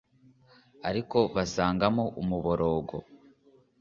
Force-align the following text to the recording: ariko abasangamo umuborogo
ariko 0.89 1.17
abasangamo 1.31 2.03
umuborogo 2.21 2.95